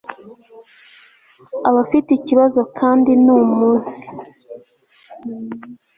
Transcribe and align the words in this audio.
abafite 1.69 2.09
ikibazo 2.13 2.61
kandi 2.79 3.11
numuze 3.23 3.97